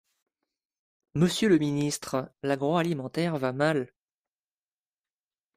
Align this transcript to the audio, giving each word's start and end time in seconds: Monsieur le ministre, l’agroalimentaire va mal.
Monsieur 1.13 1.47
le 1.47 1.59
ministre, 1.59 2.31
l’agroalimentaire 2.41 3.37
va 3.37 3.53
mal. 3.53 3.93